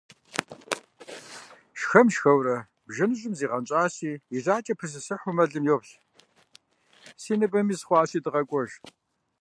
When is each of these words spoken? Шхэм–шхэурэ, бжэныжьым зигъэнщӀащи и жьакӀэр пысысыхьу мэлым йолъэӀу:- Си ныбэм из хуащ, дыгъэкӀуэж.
Шхэм–шхэурэ, 1.79 2.57
бжэныжьым 2.87 3.33
зигъэнщӀащи 3.39 4.11
и 4.35 4.37
жьакӀэр 4.43 4.77
пысысыхьу 4.79 5.35
мэлым 5.35 5.65
йолъэӀу:- 5.69 6.03
Си 7.21 7.33
ныбэм 7.39 7.67
из 7.73 7.81
хуащ, 7.87 8.11
дыгъэкӀуэж. 8.23 8.71